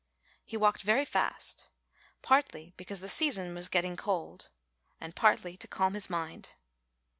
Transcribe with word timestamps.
He 0.43 0.57
walked 0.57 0.81
very 0.81 1.05
fast, 1.05 1.69
partly 2.23 2.73
because 2.75 3.01
the 3.01 3.07
season 3.07 3.53
was 3.53 3.69
getting 3.69 3.95
cold 3.95 4.49
and 4.99 5.15
partly 5.15 5.55
to 5.57 5.67
calm 5.67 5.93
his 5.93 6.09
mind. 6.09 6.55